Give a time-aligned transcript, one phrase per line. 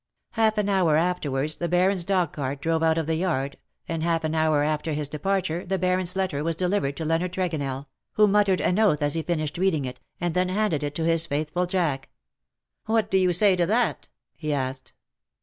[0.33, 3.57] ^^ Half an hour afterwards the Baron^s dogcart drove out of the yard,
[3.87, 7.85] and half an hour after his departure the Barony's letter was delivered to Leonard Tregonell,
[8.13, 11.27] who muttered an oath as he finished reading itj and then handed it to his
[11.27, 12.09] faithful Jack.
[12.87, 14.93] '^ What do you say to that V he asked.